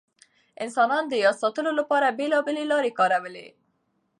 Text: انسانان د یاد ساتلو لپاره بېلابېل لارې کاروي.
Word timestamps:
انسانان 0.63 1.03
د 1.07 1.13
یاد 1.23 1.35
ساتلو 1.43 1.71
لپاره 1.79 2.15
بېلابېل 2.17 2.57
لارې 2.71 2.91
کاروي. 2.99 3.47